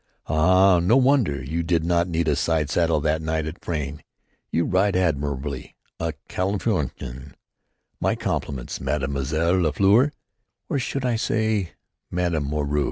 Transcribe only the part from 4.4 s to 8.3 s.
You ride admirably à califourchon. My